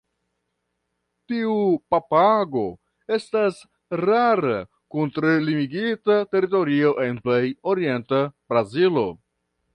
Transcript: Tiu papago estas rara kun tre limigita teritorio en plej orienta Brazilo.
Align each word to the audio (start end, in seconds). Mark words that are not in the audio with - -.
Tiu 1.33 1.57
papago 1.95 2.63
estas 3.17 3.59
rara 4.03 4.57
kun 4.95 5.13
tre 5.19 5.35
limigita 5.51 6.17
teritorio 6.33 6.97
en 7.07 7.23
plej 7.29 7.45
orienta 7.75 8.25
Brazilo. 8.53 9.07